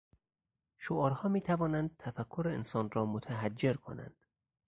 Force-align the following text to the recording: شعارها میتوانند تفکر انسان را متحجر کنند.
شعارها 0.77 1.29
میتوانند 1.29 1.95
تفکر 1.99 2.43
انسان 2.47 2.91
را 2.91 3.05
متحجر 3.05 3.73
کنند. 3.73 4.25